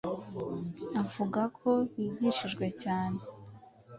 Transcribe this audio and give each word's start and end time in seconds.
avuga 1.01 1.41
ko 1.57 1.69
bigishijwe 1.95 2.65
cyane 2.83 3.19